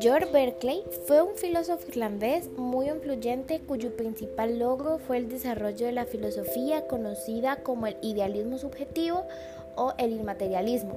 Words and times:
George 0.00 0.30
Berkeley 0.30 0.84
fue 1.06 1.22
un 1.22 1.34
filósofo 1.34 1.88
irlandés 1.88 2.48
muy 2.56 2.88
influyente 2.88 3.60
cuyo 3.66 3.96
principal 3.96 4.60
logro 4.60 4.98
fue 4.98 5.16
el 5.16 5.28
desarrollo 5.28 5.86
de 5.86 5.92
la 5.92 6.04
filosofía 6.04 6.86
conocida 6.86 7.64
como 7.64 7.88
el 7.88 7.96
idealismo 8.00 8.58
subjetivo 8.58 9.26
o 9.74 9.94
el 9.98 10.12
inmaterialismo, 10.12 10.96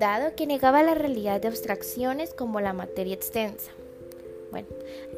dado 0.00 0.34
que 0.34 0.48
negaba 0.48 0.82
la 0.82 0.94
realidad 0.94 1.40
de 1.40 1.46
abstracciones 1.46 2.34
como 2.34 2.60
la 2.60 2.72
materia 2.72 3.14
extensa. 3.14 3.70
Bueno, 4.50 4.68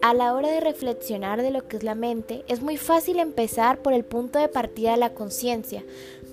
a 0.02 0.12
la 0.12 0.34
hora 0.34 0.50
de 0.50 0.60
reflexionar 0.60 1.40
de 1.40 1.50
lo 1.50 1.68
que 1.68 1.78
es 1.78 1.84
la 1.84 1.94
mente, 1.94 2.44
es 2.48 2.60
muy 2.60 2.76
fácil 2.76 3.18
empezar 3.18 3.78
por 3.78 3.94
el 3.94 4.04
punto 4.04 4.38
de 4.38 4.48
partida 4.48 4.90
de 4.90 4.98
la 4.98 5.14
conciencia. 5.14 5.84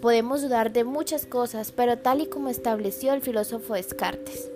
Podemos 0.02 0.42
dudar 0.42 0.74
de 0.74 0.84
muchas 0.84 1.26
cosas, 1.26 1.72
pero 1.72 2.00
tal 2.00 2.20
y 2.20 2.26
como 2.26 2.50
estableció 2.50 3.14
el 3.14 3.22
filósofo 3.22 3.74
Descartes. 3.74 4.50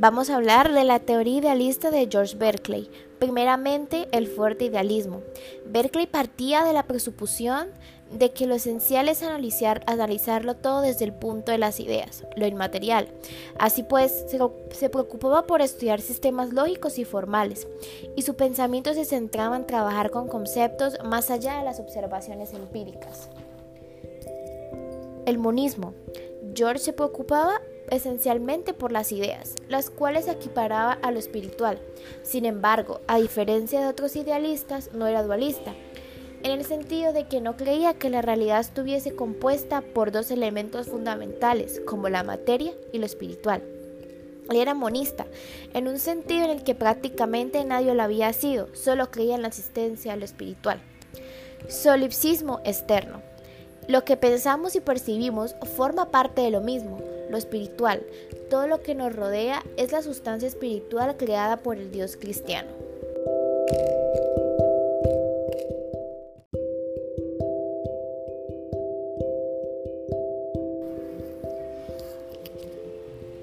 Vamos 0.00 0.30
a 0.30 0.36
hablar 0.36 0.72
de 0.72 0.84
la 0.84 0.98
teoría 0.98 1.40
idealista 1.40 1.90
de 1.90 2.08
George 2.10 2.34
Berkeley. 2.34 2.90
Primeramente, 3.18 4.08
el 4.12 4.28
fuerte 4.28 4.64
idealismo. 4.64 5.20
Berkeley 5.66 6.06
partía 6.06 6.64
de 6.64 6.72
la 6.72 6.84
presuposición 6.84 7.68
de 8.10 8.30
que 8.30 8.46
lo 8.46 8.54
esencial 8.54 9.10
es 9.10 9.22
analizar, 9.22 9.82
analizarlo 9.86 10.56
todo 10.56 10.80
desde 10.80 11.04
el 11.04 11.12
punto 11.12 11.52
de 11.52 11.58
las 11.58 11.80
ideas, 11.80 12.24
lo 12.34 12.46
inmaterial. 12.46 13.08
Así 13.58 13.82
pues, 13.82 14.24
se, 14.26 14.38
se, 14.70 14.88
preocupaba 14.88 15.46
por 15.46 15.60
estudiar 15.60 16.00
sistemas 16.00 16.54
lógicos 16.54 16.98
y 16.98 17.04
formales, 17.04 17.68
y 18.16 18.22
su 18.22 18.36
pensamiento 18.36 18.94
se 18.94 19.04
centraba 19.04 19.54
en 19.54 19.66
trabajar 19.66 20.10
con 20.10 20.28
conceptos 20.28 20.96
más 21.04 21.30
allá 21.30 21.58
de 21.58 21.64
las 21.66 21.78
observaciones 21.78 22.54
empíricas. 22.54 23.28
El 25.26 25.36
monismo. 25.36 25.92
George 26.54 26.78
se 26.78 26.92
preocupaba 26.94 27.60
esencialmente 27.90 28.74
por 28.74 28.92
las 28.92 29.12
ideas, 29.12 29.54
las 29.68 29.90
cuales 29.90 30.28
equiparaba 30.28 30.92
a 30.92 31.10
lo 31.10 31.18
espiritual. 31.18 31.78
Sin 32.22 32.44
embargo, 32.44 33.00
a 33.06 33.18
diferencia 33.18 33.80
de 33.80 33.88
otros 33.88 34.16
idealistas, 34.16 34.90
no 34.92 35.06
era 35.06 35.22
dualista, 35.22 35.74
en 36.42 36.52
el 36.52 36.64
sentido 36.64 37.12
de 37.12 37.26
que 37.28 37.40
no 37.40 37.56
creía 37.56 37.94
que 37.94 38.08
la 38.08 38.22
realidad 38.22 38.60
estuviese 38.60 39.14
compuesta 39.14 39.82
por 39.82 40.10
dos 40.10 40.30
elementos 40.30 40.88
fundamentales, 40.88 41.82
como 41.86 42.08
la 42.08 42.22
materia 42.22 42.72
y 42.92 42.98
lo 42.98 43.06
espiritual. 43.06 43.62
Él 44.48 44.56
era 44.56 44.74
monista, 44.74 45.26
en 45.74 45.86
un 45.86 45.98
sentido 45.98 46.44
en 46.44 46.50
el 46.50 46.64
que 46.64 46.74
prácticamente 46.74 47.64
nadie 47.64 47.94
lo 47.94 48.02
había 48.02 48.32
sido, 48.32 48.74
solo 48.74 49.10
creía 49.10 49.34
en 49.34 49.42
la 49.42 49.48
existencia 49.48 50.12
de 50.12 50.18
lo 50.18 50.24
espiritual. 50.24 50.80
Solipsismo 51.68 52.60
externo. 52.64 53.22
Lo 53.86 54.04
que 54.04 54.16
pensamos 54.16 54.76
y 54.76 54.80
percibimos 54.80 55.54
forma 55.76 56.10
parte 56.10 56.40
de 56.42 56.50
lo 56.50 56.60
mismo, 56.60 57.00
lo 57.30 57.38
espiritual. 57.38 58.02
Todo 58.50 58.66
lo 58.66 58.82
que 58.82 58.94
nos 58.94 59.14
rodea 59.14 59.62
es 59.76 59.92
la 59.92 60.02
sustancia 60.02 60.48
espiritual 60.48 61.16
creada 61.16 61.58
por 61.58 61.78
el 61.78 61.90
Dios 61.90 62.16
cristiano. 62.16 62.68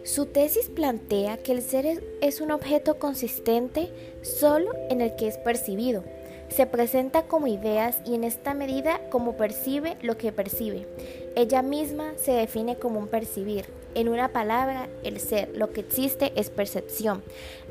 Su 0.03 0.25
tesis 0.25 0.69
plantea 0.69 1.37
que 1.37 1.51
el 1.51 1.61
ser 1.61 2.01
es 2.21 2.41
un 2.41 2.49
objeto 2.49 2.97
consistente 2.97 3.89
solo 4.23 4.71
en 4.89 5.01
el 5.01 5.15
que 5.15 5.27
es 5.27 5.37
percibido. 5.37 6.03
Se 6.49 6.65
presenta 6.65 7.23
como 7.23 7.47
ideas 7.47 7.97
y 8.05 8.15
en 8.15 8.23
esta 8.23 8.53
medida 8.53 8.99
como 9.09 9.33
percibe 9.33 9.97
lo 10.01 10.17
que 10.17 10.31
percibe. 10.31 10.87
Ella 11.35 11.61
misma 11.61 12.13
se 12.15 12.31
define 12.31 12.77
como 12.77 12.99
un 12.99 13.07
percibir. 13.07 13.65
En 13.93 14.09
una 14.09 14.29
palabra, 14.29 14.87
el 15.03 15.19
ser, 15.19 15.55
lo 15.55 15.71
que 15.71 15.81
existe 15.81 16.31
es 16.35 16.49
percepción. 16.49 17.23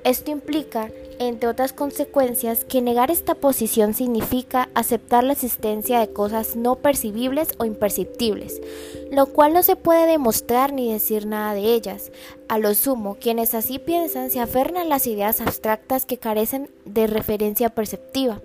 Esto 0.06 0.30
implica, 0.30 0.88
entre 1.18 1.48
otras 1.48 1.72
consecuencias, 1.72 2.64
que 2.64 2.80
negar 2.80 3.10
esta 3.10 3.34
posición 3.34 3.92
significa 3.92 4.68
aceptar 4.72 5.24
la 5.24 5.32
existencia 5.32 5.98
de 5.98 6.12
cosas 6.12 6.54
no 6.54 6.76
percibibles 6.76 7.48
o 7.58 7.64
imperceptibles, 7.64 8.62
lo 9.10 9.26
cual 9.26 9.52
no 9.52 9.64
se 9.64 9.74
puede 9.74 10.06
demostrar 10.06 10.72
ni 10.72 10.92
decir 10.92 11.26
nada 11.26 11.54
de 11.54 11.74
ellas. 11.74 12.12
A 12.46 12.58
lo 12.58 12.72
sumo, 12.76 13.16
quienes 13.20 13.52
así 13.52 13.80
piensan 13.80 14.30
se 14.30 14.38
aferran 14.38 14.76
a 14.76 14.84
las 14.84 15.08
ideas 15.08 15.40
abstractas 15.40 16.06
que 16.06 16.18
carecen 16.18 16.70
de 16.84 17.08
referencia 17.08 17.70
perceptiva. 17.70 18.40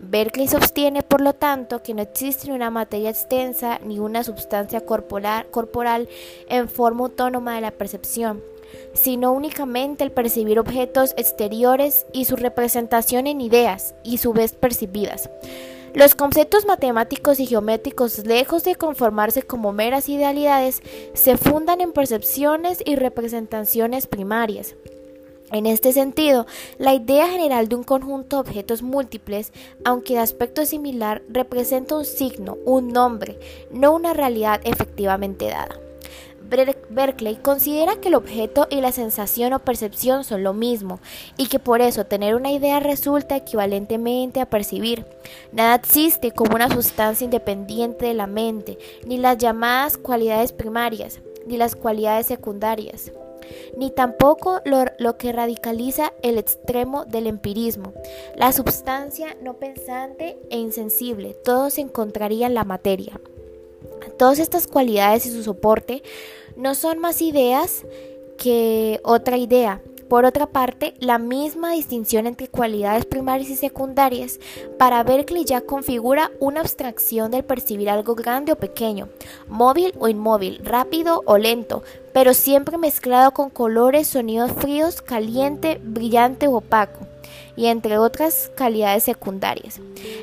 Berkeley 0.00 0.48
sostiene, 0.48 1.02
por 1.02 1.20
lo 1.20 1.34
tanto, 1.34 1.82
que 1.82 1.92
no 1.92 2.00
existe 2.00 2.50
una 2.50 2.70
materia 2.70 3.10
extensa 3.10 3.78
ni 3.84 3.98
una 3.98 4.24
sustancia 4.24 4.80
corporal 4.80 6.08
en 6.48 6.70
forma 6.70 7.04
autónoma 7.04 7.56
de 7.56 7.60
la 7.60 7.72
percepción, 7.72 8.42
sino 8.92 9.32
únicamente 9.32 10.04
el 10.04 10.12
percibir 10.12 10.58
objetos 10.58 11.14
exteriores 11.16 12.06
y 12.12 12.24
su 12.24 12.36
representación 12.36 13.26
en 13.26 13.40
ideas 13.40 13.94
y 14.04 14.18
su 14.18 14.32
vez 14.32 14.52
percibidas. 14.52 15.30
Los 15.94 16.16
conceptos 16.16 16.66
matemáticos 16.66 17.38
y 17.38 17.46
geométricos, 17.46 18.26
lejos 18.26 18.64
de 18.64 18.74
conformarse 18.74 19.44
como 19.44 19.72
meras 19.72 20.08
idealidades, 20.08 20.82
se 21.14 21.36
fundan 21.36 21.80
en 21.80 21.92
percepciones 21.92 22.82
y 22.84 22.96
representaciones 22.96 24.08
primarias. 24.08 24.74
En 25.52 25.66
este 25.66 25.92
sentido, 25.92 26.46
la 26.78 26.94
idea 26.94 27.28
general 27.28 27.68
de 27.68 27.76
un 27.76 27.84
conjunto 27.84 28.36
de 28.36 28.40
objetos 28.40 28.82
múltiples, 28.82 29.52
aunque 29.84 30.14
de 30.14 30.18
aspecto 30.18 30.66
similar, 30.66 31.22
representa 31.28 31.96
un 31.96 32.04
signo, 32.04 32.56
un 32.64 32.88
nombre, 32.88 33.38
no 33.70 33.94
una 33.94 34.14
realidad 34.14 34.60
efectivamente 34.64 35.44
dada. 35.44 35.83
Berkeley 36.90 37.36
considera 37.36 37.96
que 37.96 38.08
el 38.08 38.14
objeto 38.14 38.66
y 38.70 38.80
la 38.80 38.92
sensación 38.92 39.52
o 39.52 39.58
percepción 39.58 40.24
son 40.24 40.42
lo 40.42 40.52
mismo 40.52 41.00
y 41.36 41.46
que 41.48 41.58
por 41.58 41.80
eso 41.80 42.06
tener 42.06 42.34
una 42.34 42.52
idea 42.52 42.80
resulta 42.80 43.36
equivalentemente 43.36 44.40
a 44.40 44.50
percibir. 44.50 45.04
Nada 45.52 45.74
existe 45.74 46.32
como 46.32 46.54
una 46.54 46.70
sustancia 46.70 47.24
independiente 47.24 48.06
de 48.06 48.14
la 48.14 48.26
mente, 48.26 48.78
ni 49.06 49.18
las 49.18 49.38
llamadas 49.38 49.96
cualidades 49.96 50.52
primarias, 50.52 51.20
ni 51.46 51.56
las 51.56 51.76
cualidades 51.76 52.26
secundarias 52.26 53.12
ni 53.76 53.90
tampoco 53.90 54.60
lo, 54.64 55.16
que 55.16 55.32
radicaliza 55.32 56.12
el 56.22 56.38
extremo 56.38 57.04
del 57.04 57.26
empirismo, 57.26 57.92
la 58.36 58.52
substancia 58.52 59.36
no 59.42 59.54
pensante 59.54 60.38
e 60.50 60.58
insensible, 60.58 61.34
todo 61.44 61.70
se 61.70 61.80
encontraría 61.80 62.46
en 62.46 62.54
la 62.54 62.64
materia. 62.64 63.20
Todas 64.18 64.38
estas 64.38 64.66
cualidades 64.66 65.26
y 65.26 65.30
su 65.30 65.42
soporte 65.42 66.02
no 66.56 66.74
son 66.74 66.98
más 66.98 67.22
ideas 67.22 67.84
que 68.36 69.00
otra 69.04 69.36
idea, 69.36 69.80
por 70.08 70.26
otra 70.26 70.46
parte, 70.46 70.94
la 71.00 71.18
misma 71.18 71.72
distinción 71.72 72.26
entre 72.26 72.48
cualidades 72.48 73.06
primarias 73.06 73.50
y 73.50 73.56
secundarias 73.56 74.38
para 74.78 75.02
Berkeley 75.02 75.44
ya 75.44 75.62
configura 75.62 76.30
una 76.40 76.60
abstracción 76.60 77.30
del 77.30 77.44
percibir 77.44 77.88
algo 77.88 78.14
grande 78.14 78.52
o 78.52 78.56
pequeño, 78.56 79.08
móvil 79.48 79.94
o 79.98 80.08
inmóvil, 80.08 80.60
rápido 80.62 81.22
o 81.24 81.38
lento, 81.38 81.82
pero 82.12 82.34
siempre 82.34 82.78
mezclado 82.78 83.32
con 83.32 83.50
colores, 83.50 84.06
sonidos 84.06 84.52
fríos, 84.52 85.00
caliente, 85.00 85.80
brillante 85.82 86.48
o 86.48 86.56
opaco 86.58 87.03
y 87.56 87.66
entre 87.66 87.98
otras 87.98 88.50
calidades 88.56 89.04
secundarias. 89.04 89.80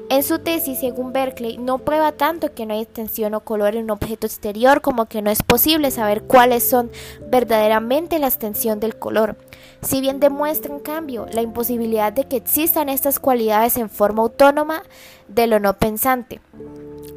En 0.09 0.23
su 0.23 0.39
tesis, 0.39 0.79
según 0.79 1.13
Berkeley, 1.13 1.57
no 1.57 1.79
prueba 1.79 2.11
tanto 2.11 2.53
que 2.53 2.65
no 2.65 2.73
hay 2.73 2.81
extensión 2.81 3.33
o 3.33 3.41
color 3.41 3.75
en 3.75 3.85
un 3.85 3.91
objeto 3.91 4.27
exterior 4.27 4.81
como 4.81 5.05
que 5.05 5.21
no 5.21 5.29
es 5.29 5.43
posible 5.43 5.91
saber 5.91 6.23
cuáles 6.23 6.67
son 6.67 6.91
verdaderamente 7.29 8.19
la 8.19 8.27
extensión 8.27 8.79
del 8.79 8.97
color. 8.97 9.37
Si 9.81 10.01
bien 10.01 10.19
demuestra 10.19 10.73
en 10.73 10.79
cambio 10.79 11.25
la 11.31 11.41
imposibilidad 11.41 12.13
de 12.13 12.25
que 12.25 12.37
existan 12.37 12.89
estas 12.89 13.19
cualidades 13.19 13.77
en 13.77 13.89
forma 13.89 14.23
autónoma 14.23 14.83
de 15.27 15.47
lo 15.47 15.59
no 15.59 15.77
pensante. 15.77 16.41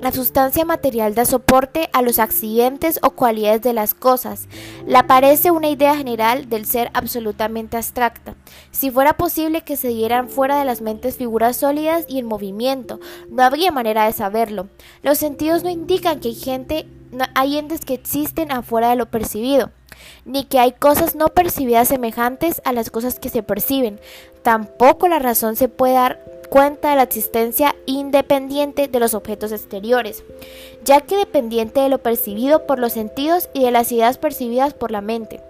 La 0.00 0.12
sustancia 0.12 0.64
material 0.64 1.14
da 1.14 1.24
soporte 1.24 1.88
a 1.92 2.02
los 2.02 2.18
accidentes 2.18 2.98
o 3.02 3.10
cualidades 3.10 3.62
de 3.62 3.72
las 3.72 3.94
cosas. 3.94 4.48
Le 4.86 5.02
parece 5.04 5.50
una 5.50 5.68
idea 5.68 5.96
general 5.96 6.48
del 6.48 6.66
ser 6.66 6.90
absolutamente 6.92 7.76
abstracta. 7.76 8.34
Si 8.70 8.90
fuera 8.90 9.16
posible 9.16 9.62
que 9.62 9.76
se 9.76 9.88
dieran 9.88 10.28
fuera 10.28 10.58
de 10.58 10.64
las 10.64 10.82
mentes 10.82 11.16
figuras 11.16 11.56
sólidas 11.56 12.04
y 12.08 12.18
en 12.18 12.26
movimiento, 12.26 13.00
no 13.30 13.42
habría 13.42 13.70
manera 13.70 14.04
de 14.04 14.12
saberlo. 14.12 14.68
Los 15.02 15.18
sentidos 15.18 15.62
no 15.62 15.70
indican 15.70 16.20
que 16.20 16.28
hay 16.28 16.34
gente, 16.34 16.86
hay 17.34 17.56
entes 17.56 17.80
que 17.80 17.94
existen 17.94 18.52
afuera 18.52 18.90
de 18.90 18.96
lo 18.96 19.06
percibido 19.06 19.70
ni 20.24 20.44
que 20.44 20.58
hay 20.58 20.72
cosas 20.72 21.14
no 21.14 21.28
percibidas 21.28 21.88
semejantes 21.88 22.60
a 22.64 22.72
las 22.72 22.90
cosas 22.90 23.18
que 23.18 23.28
se 23.28 23.42
perciben. 23.42 24.00
Tampoco 24.42 25.08
la 25.08 25.18
razón 25.18 25.56
se 25.56 25.68
puede 25.68 25.94
dar 25.94 26.20
cuenta 26.54 26.90
de 26.90 26.96
la 26.96 27.02
existencia 27.02 27.74
independiente 27.84 28.86
de 28.86 29.00
los 29.00 29.14
objetos 29.14 29.50
exteriores, 29.50 30.22
ya 30.84 31.00
que 31.00 31.16
dependiente 31.16 31.80
de 31.80 31.88
lo 31.88 31.98
percibido 31.98 32.64
por 32.64 32.78
los 32.78 32.92
sentidos 32.92 33.48
y 33.54 33.64
de 33.64 33.72
las 33.72 33.90
ideas 33.90 34.18
percibidas 34.18 34.72
por 34.72 34.92
la 34.92 35.00
mente 35.00 35.40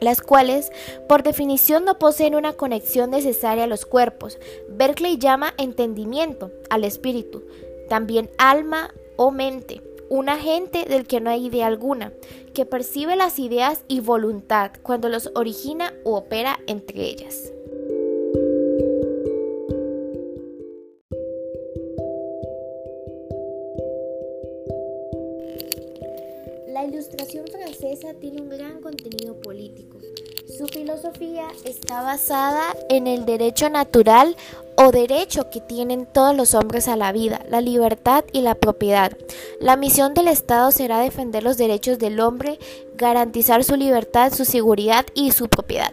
las 0.00 0.20
cuales 0.20 0.72
por 1.08 1.22
definición 1.22 1.84
no 1.84 1.96
poseen 2.00 2.34
una 2.34 2.54
conexión 2.54 3.10
necesaria 3.10 3.62
a 3.62 3.68
los 3.68 3.86
cuerpos. 3.86 4.36
Berkeley 4.68 5.16
llama 5.16 5.54
entendimiento 5.58 6.50
al 6.70 6.82
espíritu, 6.82 7.44
también 7.88 8.28
alma 8.36 8.92
o 9.14 9.30
mente 9.30 9.80
un 10.08 10.28
agente 10.28 10.86
del 10.86 11.06
que 11.06 11.20
no 11.20 11.30
hay 11.30 11.46
idea 11.46 11.68
alguna, 11.68 12.12
que 12.52 12.66
percibe 12.66 13.14
las 13.14 13.38
ideas 13.38 13.84
y 13.86 14.00
voluntad 14.00 14.72
cuando 14.82 15.08
los 15.08 15.30
origina 15.36 15.94
u 16.04 16.14
opera 16.14 16.58
entre 16.66 17.04
ellas. 17.04 17.52
Tiene 28.18 28.42
un 28.42 28.48
gran 28.48 28.80
contenido 28.80 29.40
político. 29.40 29.98
Su 30.58 30.66
filosofía 30.66 31.46
está 31.64 32.02
basada 32.02 32.74
en 32.88 33.06
el 33.06 33.24
derecho 33.24 33.70
natural 33.70 34.36
o 34.76 34.90
derecho 34.90 35.50
que 35.50 35.60
tienen 35.60 36.06
todos 36.06 36.36
los 36.36 36.54
hombres 36.54 36.88
a 36.88 36.96
la 36.96 37.12
vida, 37.12 37.44
la 37.48 37.60
libertad 37.60 38.24
y 38.32 38.40
la 38.40 38.56
propiedad. 38.56 39.12
La 39.60 39.76
misión 39.76 40.14
del 40.14 40.28
Estado 40.28 40.72
será 40.72 40.98
defender 40.98 41.44
los 41.44 41.56
derechos 41.56 41.98
del 42.00 42.18
hombre, 42.18 42.58
garantizar 42.96 43.62
su 43.62 43.76
libertad, 43.76 44.32
su 44.32 44.44
seguridad 44.44 45.06
y 45.14 45.30
su 45.30 45.48
propiedad. 45.48 45.92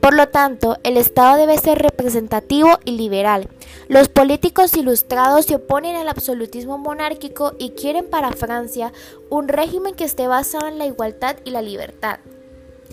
Por 0.00 0.14
lo 0.14 0.28
tanto, 0.28 0.76
el 0.82 0.98
Estado 0.98 1.38
debe 1.38 1.56
ser 1.58 1.78
representativo 1.78 2.78
y 2.84 2.92
liberal. 2.92 3.48
Los 3.88 4.08
políticos 4.08 4.76
ilustrados 4.76 5.46
se 5.46 5.54
oponen 5.54 5.94
al 5.94 6.08
absolutismo 6.08 6.76
monárquico 6.76 7.52
y 7.56 7.70
quieren 7.70 8.10
para 8.10 8.32
Francia 8.32 8.92
un 9.30 9.46
régimen 9.46 9.94
que 9.94 10.02
esté 10.02 10.26
basado 10.26 10.66
en 10.66 10.78
la 10.78 10.86
igualdad 10.86 11.36
y 11.44 11.50
la 11.50 11.62
libertad. 11.62 12.18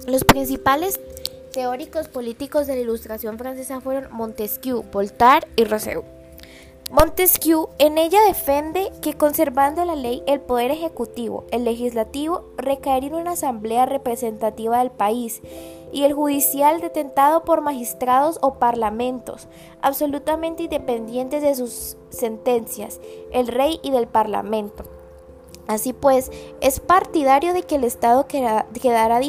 Los 0.05 0.23
principales 0.23 0.99
teóricos 1.51 2.09
políticos 2.09 2.67
de 2.67 2.75
la 2.75 2.81
Ilustración 2.81 3.39
francesa 3.39 3.81
fueron 3.81 4.07
Montesquieu, 4.11 4.83
Voltaire 4.91 5.47
y 5.55 5.63
Rousseau. 5.63 6.03
Montesquieu 6.91 7.69
en 7.79 7.97
ella 7.97 8.19
defiende 8.27 8.91
que 9.01 9.15
conservando 9.15 9.83
la 9.85 9.95
ley 9.95 10.21
el 10.27 10.41
poder 10.41 10.69
ejecutivo, 10.69 11.45
el 11.49 11.63
legislativo 11.63 12.45
recaería 12.55 13.09
en 13.09 13.15
una 13.15 13.31
asamblea 13.31 13.87
representativa 13.87 14.77
del 14.77 14.91
país 14.91 15.41
y 15.93 16.03
el 16.03 16.13
judicial 16.13 16.81
detentado 16.81 17.45
por 17.45 17.61
magistrados 17.61 18.39
o 18.41 18.55
parlamentos, 18.55 19.47
absolutamente 19.81 20.63
independientes 20.63 21.41
de 21.43 21.55
sus 21.55 21.95
sentencias, 22.09 22.99
el 23.31 23.47
rey 23.47 23.79
y 23.83 23.91
del 23.91 24.07
parlamento. 24.07 24.83
Así 25.67 25.93
pues, 25.93 26.31
es 26.59 26.79
partidario 26.79 27.53
de 27.53 27.63
que 27.63 27.75
el 27.75 27.83
Estado 27.83 28.27
quedará 28.27 29.21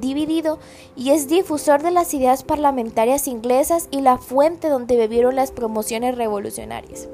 dividido 0.00 0.58
y 0.96 1.10
es 1.10 1.28
difusor 1.28 1.82
de 1.82 1.92
las 1.92 2.12
ideas 2.14 2.42
parlamentarias 2.42 3.28
inglesas 3.28 3.88
y 3.90 4.00
la 4.00 4.18
fuente 4.18 4.68
donde 4.68 4.96
bebieron 4.96 5.36
las 5.36 5.52
promociones 5.52 6.16
revolucionarias. 6.16 7.08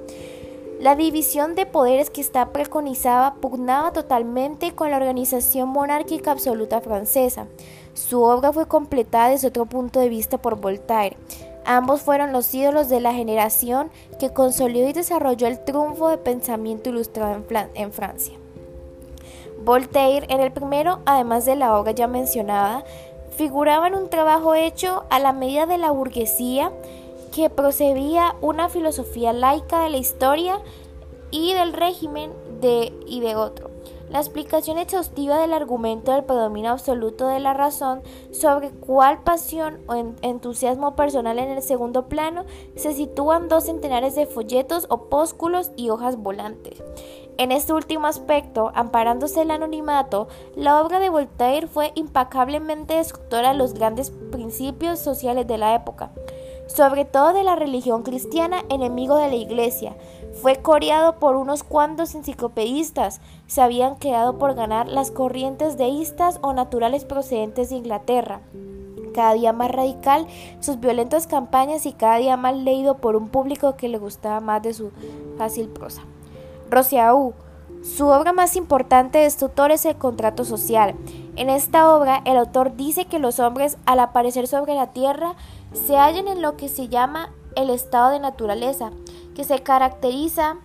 La 0.79 0.95
división 0.95 1.57
de 1.57 1.67
poderes 1.67 2.09
que 2.09 2.21
está 2.21 2.53
preconizada 2.53 3.35
pugnaba 3.35 3.93
totalmente 3.93 4.77
con 4.77 4.93
la 4.93 4.99
organización 4.99 5.69
monárquica 5.71 6.31
absoluta 6.31 6.81
francesa. 6.81 7.49
Su 7.95 8.23
obra 8.23 8.53
fue 8.53 8.69
completada 8.69 9.31
desde 9.31 9.49
otro 9.49 9.67
punto 9.67 9.99
de 9.99 10.09
vista 10.09 10.39
por 10.39 10.61
Voltaire. 10.61 11.17
Ambos 11.65 12.03
fueron 12.03 12.31
los 12.31 12.55
ídolos 12.55 12.89
de 12.89 13.01
la 13.01 13.13
generación 13.13 13.91
que 14.21 14.33
consolidó 14.33 14.89
y 14.89 14.93
desarrolló 14.93 15.49
el 15.49 15.59
triunfo 15.65 16.11
de 16.11 16.19
pensamiento 16.19 16.91
ilustrado 16.91 17.35
en, 17.35 17.45
en 17.75 17.93
Francia. 17.93 18.35
Voltaire 19.65 20.27
en 20.31 20.39
el 20.39 20.53
primero, 20.53 21.01
además 21.07 21.45
de 21.45 21.57
la 21.57 21.77
obra 21.77 21.91
ya 21.91 22.07
mencionada, 22.07 22.85
figuraba 23.37 23.89
en 23.89 23.97
un 23.97 24.11
trabajo 24.11 24.55
hecho 24.55 25.05
a 25.11 25.19
la 25.19 25.33
medida 25.33 25.67
de 25.67 25.79
la 25.79 25.91
burguesía 25.91 26.71
que 27.39 27.51
procedía 27.51 28.35
una 28.41 28.69
filosofía 28.69 29.33
laica 29.33 29.85
de 29.85 29.91
la 29.91 29.99
historia 29.99 30.59
y 31.31 31.55
del 31.55 31.73
régimen 31.73 32.33
de 32.61 32.93
y 33.07 33.21
de 33.21 33.37
otro. 33.37 33.71
La 34.11 34.19
explicación 34.19 34.77
exhaustiva 34.77 35.39
del 35.39 35.53
argumento 35.53 36.11
del 36.11 36.25
predominio 36.25 36.73
absoluto 36.73 37.29
de 37.29 37.39
la 37.39 37.55
razón 37.55 38.03
sobre 38.33 38.71
cuál 38.71 39.23
pasión 39.23 39.79
o 39.87 39.95
entusiasmo 40.23 40.97
personal 40.97 41.39
en 41.39 41.51
el 41.51 41.63
segundo 41.63 42.09
plano 42.09 42.45
se 42.75 42.93
sitúan 42.93 43.49
dos 43.49 43.67
centenares 43.67 44.17
de 44.17 44.27
folletos, 44.27 44.87
opúsculos 44.89 45.71
y 45.77 45.91
hojas 45.91 46.17
volantes. 46.17 46.83
En 47.37 47.53
este 47.53 47.73
último 47.73 48.09
aspecto, 48.09 48.73
amparándose 48.75 49.43
el 49.43 49.53
anonimato, 49.53 50.27
la 50.57 50.83
obra 50.83 50.99
de 50.99 51.09
Voltaire 51.09 51.69
fue 51.69 51.93
impecablemente 51.95 52.95
destructora 52.95 53.53
de 53.53 53.59
los 53.59 53.75
grandes 53.75 54.11
principios 54.33 54.99
sociales 54.99 55.47
de 55.47 55.57
la 55.57 55.77
época, 55.77 56.11
sobre 56.69 57.05
todo 57.05 57.33
de 57.33 57.43
la 57.43 57.57
religión 57.57 58.03
cristiana, 58.03 58.63
enemigo 58.69 59.17
de 59.17 59.29
la 59.29 59.35
Iglesia, 59.35 59.97
fue 60.41 60.57
coreado 60.57 61.19
por 61.19 61.35
unos 61.35 61.65
cuantos 61.65 62.15
enciclopedistas. 62.15 63.21
Se 63.47 63.61
habían 63.61 63.97
quedado 63.97 64.39
por 64.39 64.55
ganar 64.55 64.87
las 64.87 65.11
corrientes 65.11 65.77
deístas 65.77 66.39
o 66.43 66.53
naturales 66.53 67.05
procedentes 67.05 67.71
de 67.71 67.77
Inglaterra. 67.77 68.43
Cada 69.15 69.33
día 69.33 69.53
más 69.53 69.73
radical, 69.73 70.29
sus 70.61 70.79
violentas 70.79 71.27
campañas 71.27 71.87
y 71.87 71.93
cada 71.93 72.19
día 72.19 72.37
más 72.37 72.57
leído 72.57 72.99
por 72.99 73.17
un 73.17 73.31
público 73.31 73.77
que 73.77 73.89
le 73.89 73.99
gustaba 73.99 74.39
más 74.41 74.63
de 74.63 74.75
su 74.75 74.93
fácil 75.39 75.69
prosa. 75.69 76.03
Rousseau, 76.71 77.35
su 77.83 78.09
obra 78.09 78.33
más 78.33 78.57
importante 78.57 79.19
de 79.19 79.27
este 79.27 79.45
autor 79.45 79.71
es 79.71 79.85
El 79.85 79.97
contrato 79.97 80.45
social. 80.45 80.95
En 81.37 81.51
esta 81.51 81.95
obra, 81.95 82.23
el 82.25 82.37
autor 82.37 82.77
dice 82.77 83.05
que 83.05 83.19
los 83.19 83.39
hombres, 83.39 83.77
al 83.87 84.01
aparecer 84.01 84.47
sobre 84.49 84.75
la 84.75 84.89
tierra, 84.89 85.35
se 85.73 85.97
hallan 85.97 86.29
en 86.29 86.43
lo 86.43 86.57
que 86.57 86.69
se 86.69 86.89
llama 86.89 87.31
el 87.55 87.71
estado 87.71 88.11
de 88.11 88.21
naturaleza, 88.21 88.91
que 89.35 89.45
se 89.45 89.61
caracteriza 89.61 90.57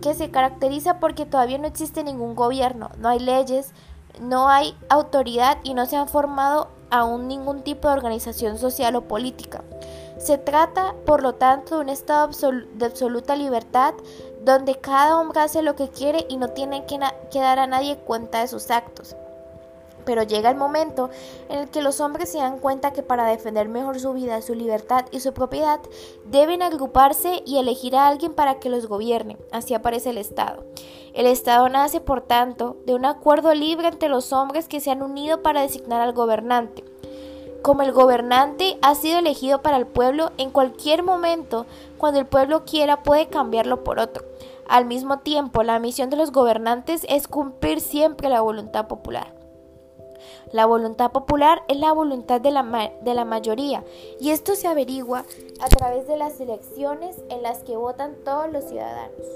que 0.00 0.14
se 0.14 0.30
caracteriza 0.30 1.00
porque 1.00 1.26
todavía 1.26 1.58
no 1.58 1.66
existe 1.66 2.04
ningún 2.04 2.34
gobierno, 2.34 2.90
no 2.98 3.08
hay 3.08 3.18
leyes, 3.18 3.72
no 4.20 4.48
hay 4.48 4.76
autoridad 4.88 5.58
y 5.62 5.74
no 5.74 5.86
se 5.86 5.96
han 5.96 6.08
formado 6.08 6.68
aún 6.90 7.28
ningún 7.28 7.62
tipo 7.62 7.88
de 7.88 7.94
organización 7.94 8.58
social 8.58 8.96
o 8.96 9.02
política. 9.02 9.62
Se 10.18 10.38
trata, 10.38 10.94
por 11.06 11.22
lo 11.22 11.34
tanto, 11.34 11.76
de 11.76 11.82
un 11.82 11.88
estado 11.88 12.30
de 12.74 12.86
absoluta 12.86 13.36
libertad 13.36 13.94
donde 14.52 14.76
cada 14.76 15.18
hombre 15.18 15.40
hace 15.40 15.62
lo 15.62 15.76
que 15.76 15.88
quiere 15.88 16.26
y 16.28 16.36
no 16.36 16.48
tiene 16.48 16.84
que, 16.86 16.98
dar 17.38 17.58
a 17.58 17.66
nadie 17.66 17.96
cuenta 17.96 18.40
de 18.40 18.48
sus 18.48 18.70
actos. 18.70 19.16
Pero 20.04 20.22
llega 20.22 20.48
el 20.48 20.56
momento 20.56 21.10
en 21.50 21.58
el 21.58 21.68
que 21.68 21.82
los 21.82 22.00
hombres 22.00 22.32
se 22.32 22.38
dan 22.38 22.58
cuenta 22.58 22.92
que 22.92 23.02
para 23.02 23.26
defender 23.26 23.68
mejor 23.68 24.00
su 24.00 24.14
vida, 24.14 24.40
su 24.40 24.54
libertad 24.54 25.04
y 25.10 25.20
su 25.20 25.34
propiedad, 25.34 25.80
deben 26.24 26.62
agruparse 26.62 27.42
y 27.44 27.58
elegir 27.58 27.94
a 27.94 28.06
alguien 28.06 28.32
para 28.32 28.58
que 28.58 28.70
los 28.70 28.86
gobierne. 28.86 29.36
Así 29.52 29.74
aparece 29.74 30.10
el 30.10 30.18
Estado. 30.18 30.64
El 31.12 31.26
Estado 31.26 31.68
nace, 31.68 32.00
por 32.00 32.22
tanto, 32.22 32.78
de 32.86 32.94
un 32.94 33.04
acuerdo 33.04 33.52
libre 33.52 33.88
entre 33.88 34.08
los 34.08 34.32
hombres 34.32 34.66
que 34.66 34.80
se 34.80 34.90
han 34.90 35.02
unido 35.02 35.42
para 35.42 35.60
designar 35.60 36.00
al 36.00 36.14
gobernante. 36.14 36.84
Como 37.62 37.82
el 37.82 37.92
gobernante 37.92 38.78
ha 38.82 38.94
sido 38.94 39.18
elegido 39.18 39.62
para 39.62 39.76
el 39.76 39.86
pueblo, 39.86 40.30
en 40.38 40.50
cualquier 40.50 41.02
momento, 41.02 41.66
cuando 41.98 42.20
el 42.20 42.26
pueblo 42.26 42.64
quiera, 42.64 43.02
puede 43.02 43.28
cambiarlo 43.28 43.82
por 43.82 43.98
otro. 43.98 44.24
Al 44.68 44.84
mismo 44.84 45.20
tiempo, 45.20 45.62
la 45.62 45.78
misión 45.78 46.10
de 46.10 46.16
los 46.16 46.30
gobernantes 46.30 47.04
es 47.08 47.26
cumplir 47.26 47.80
siempre 47.80 48.28
la 48.28 48.42
voluntad 48.42 48.86
popular. 48.86 49.34
La 50.52 50.66
voluntad 50.66 51.10
popular 51.10 51.62
es 51.68 51.78
la 51.78 51.92
voluntad 51.92 52.40
de 52.40 52.50
la, 52.50 52.92
de 53.02 53.14
la 53.14 53.24
mayoría 53.24 53.84
y 54.18 54.30
esto 54.30 54.54
se 54.54 54.66
averigua 54.66 55.24
a 55.60 55.68
través 55.68 56.06
de 56.06 56.16
las 56.16 56.40
elecciones 56.40 57.22
en 57.28 57.42
las 57.42 57.62
que 57.64 57.76
votan 57.76 58.16
todos 58.24 58.50
los 58.50 58.64
ciudadanos. 58.64 59.26